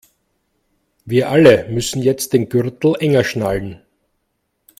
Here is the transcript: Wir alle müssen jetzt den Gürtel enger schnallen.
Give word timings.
Wir 1.05 1.29
alle 1.29 1.69
müssen 1.69 2.01
jetzt 2.01 2.33
den 2.33 2.49
Gürtel 2.49 2.95
enger 2.99 3.23
schnallen. 3.23 3.83